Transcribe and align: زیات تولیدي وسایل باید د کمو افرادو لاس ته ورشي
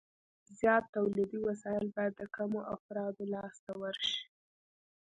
زیات 0.59 0.83
تولیدي 0.95 1.39
وسایل 1.47 1.85
باید 1.95 2.13
د 2.17 2.23
کمو 2.35 2.59
افرادو 2.75 3.23
لاس 3.33 3.55
ته 3.65 3.71
ورشي 3.81 4.21